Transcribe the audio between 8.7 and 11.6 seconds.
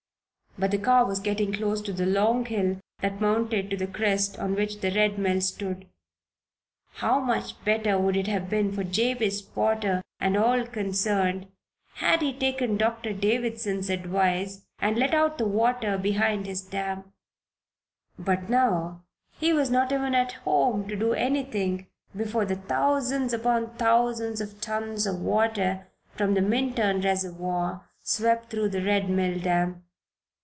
for Jabez Potter and all concerned